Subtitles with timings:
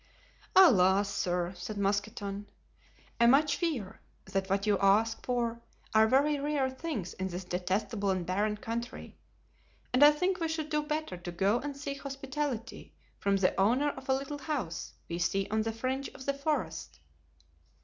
[0.55, 1.13] "Alas!
[1.13, 2.47] sir," said Mousqueton,
[3.19, 5.61] "I much fear that what you ask for
[5.93, 9.19] are very rare things in this detestable and barren country,
[9.93, 13.89] and I think we should do better to go and seek hospitality from the owner
[13.91, 16.99] of a little house we see on the fringe of the forest."